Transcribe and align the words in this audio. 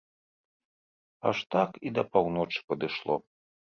Аж 1.33 1.37
так 1.53 1.71
і 1.89 1.95
да 2.01 2.09
паўночы 2.13 2.59
падышло. 2.71 3.25